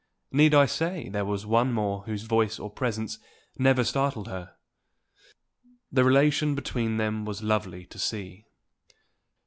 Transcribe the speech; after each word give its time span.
Need 0.31 0.55
I 0.55 0.65
say 0.65 1.09
there 1.09 1.25
was 1.25 1.45
one 1.45 1.71
more 1.73 2.01
whose 2.05 2.23
voice 2.23 2.57
or 2.57 2.71
presence 2.71 3.19
never 3.59 3.83
startled 3.83 4.27
her? 4.29 4.55
The 5.91 6.03
relation 6.03 6.55
between 6.55 6.97
them 6.97 7.23
was 7.23 7.43
lovely 7.43 7.85
to 7.85 7.99
see. 7.99 8.45